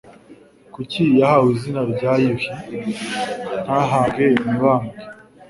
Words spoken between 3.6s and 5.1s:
ntahabwe Mibambwe